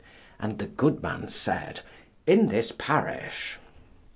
[0.39, 1.81] And the good man said,
[2.25, 3.59] "In this parish."